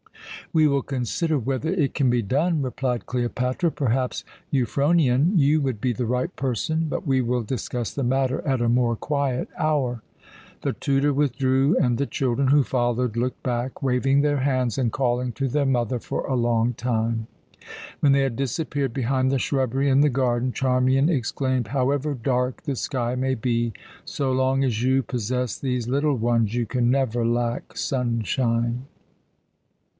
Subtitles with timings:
[0.51, 3.69] "We will consider whether it can be done," replied Cleopatra.
[3.71, 8.61] "Perhaps, Euphronion, you would be the right person But we will discuss the matter at
[8.61, 10.01] a more quiet hour."
[10.63, 15.31] The tutor withdrew and the children, who followed, looked back, waving their hands and calling
[15.33, 17.27] to their mother for a long time.
[18.01, 22.75] When they had disappeared behind the shrubbery in the garden Charmian exclaimed, "However dark the
[22.75, 23.71] sky may be,
[24.03, 28.87] so long as you possess these little ones you can never lack sunshine."